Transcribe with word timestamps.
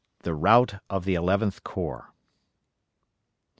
THE 0.23 0.33
ROUT 0.33 0.79
OF 0.89 1.05
THE 1.05 1.13
ELEVENTH 1.13 1.63
CORPS. 1.63 2.11